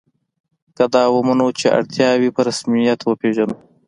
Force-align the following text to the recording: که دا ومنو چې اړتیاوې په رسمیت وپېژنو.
که 0.75 0.83
دا 0.93 1.03
ومنو 1.15 1.47
چې 1.59 1.65
اړتیاوې 1.77 2.29
په 2.35 2.41
رسمیت 2.47 2.99
وپېژنو. 3.03 3.55